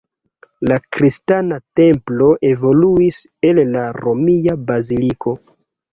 [0.71, 5.37] La kristana templo evoluis el la romia baziliko.